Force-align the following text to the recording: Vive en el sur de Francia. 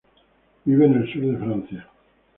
Vive 0.65 0.87
en 0.87 0.95
el 0.95 1.13
sur 1.13 1.21
de 1.21 1.37
Francia. 1.37 1.87